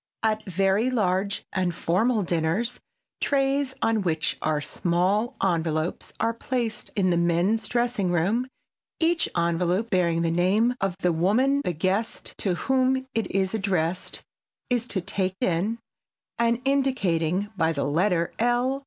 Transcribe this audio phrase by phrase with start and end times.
[0.23, 2.79] At very large and formal dinners
[3.19, 8.47] trays on which are small envelopes are placed in the men's dressing room,
[8.99, 14.23] each envelope bearing the name of the woman the guest to whom it is addressed
[14.71, 15.77] is to take in,
[16.39, 18.79] and indicating by the letter L.